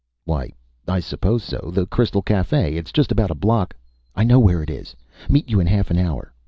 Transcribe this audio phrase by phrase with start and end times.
[0.25, 0.51] "Why,
[0.87, 1.69] I suppose so.
[1.71, 2.75] The Crystal Cafe.
[2.75, 3.75] It's just about a block"
[4.15, 4.95] "I know where it is.
[5.29, 6.33] Meet you in half an hour!"